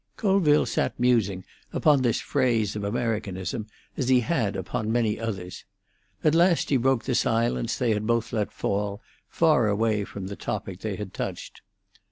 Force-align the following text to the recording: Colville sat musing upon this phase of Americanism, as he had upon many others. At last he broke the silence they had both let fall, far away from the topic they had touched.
Colville 0.17 0.65
sat 0.65 0.99
musing 0.99 1.45
upon 1.71 2.01
this 2.01 2.19
phase 2.19 2.75
of 2.75 2.83
Americanism, 2.83 3.67
as 3.95 4.09
he 4.09 4.21
had 4.21 4.55
upon 4.55 4.91
many 4.91 5.19
others. 5.19 5.63
At 6.23 6.33
last 6.33 6.71
he 6.71 6.77
broke 6.77 7.03
the 7.03 7.13
silence 7.13 7.77
they 7.77 7.93
had 7.93 8.07
both 8.07 8.33
let 8.33 8.51
fall, 8.51 9.03
far 9.29 9.67
away 9.67 10.03
from 10.03 10.25
the 10.25 10.35
topic 10.35 10.79
they 10.79 10.95
had 10.95 11.13
touched. 11.13 11.61